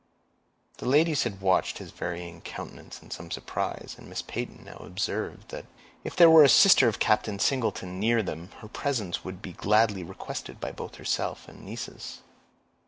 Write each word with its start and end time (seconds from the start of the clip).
The 0.79 0.87
ladies 0.87 1.25
had 1.25 1.41
watched 1.41 1.77
his 1.77 1.91
varying 1.91 2.41
countenance 2.41 3.03
in 3.03 3.11
some 3.11 3.29
surprise, 3.29 3.93
and 3.99 4.07
Miss 4.09 4.23
Peyton 4.23 4.63
now 4.65 4.77
observed 4.77 5.49
that,— 5.49 5.67
"If 6.03 6.15
there 6.15 6.27
were 6.27 6.43
a 6.43 6.49
sister 6.49 6.87
of 6.87 6.97
Captain 6.97 7.37
Singleton 7.37 7.99
near 7.99 8.23
them, 8.23 8.49
her 8.61 8.67
presence 8.67 9.23
would 9.23 9.43
be 9.43 9.53
gladly 9.53 10.01
requested 10.03 10.59
both 10.59 10.75
by 10.93 10.97
herself 10.97 11.47
and 11.47 11.63
nieces." 11.63 12.21